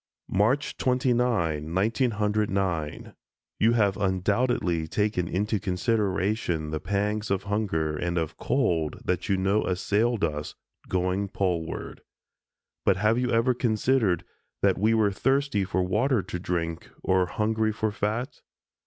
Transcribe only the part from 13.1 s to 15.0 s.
you ever considered that we